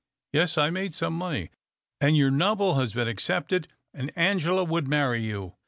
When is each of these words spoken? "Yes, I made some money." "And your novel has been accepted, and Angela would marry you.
"Yes, 0.33 0.57
I 0.57 0.71
made 0.71 0.95
some 0.95 1.13
money." 1.13 1.51
"And 1.99 2.17
your 2.17 2.31
novel 2.31 2.79
has 2.79 2.91
been 2.91 3.07
accepted, 3.07 3.67
and 3.93 4.11
Angela 4.15 4.63
would 4.63 4.87
marry 4.87 5.23
you. 5.23 5.53